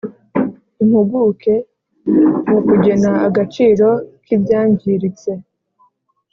[0.81, 1.55] impuguke
[2.49, 3.87] mu kugena agaciro
[4.25, 5.31] kíbyangiritse;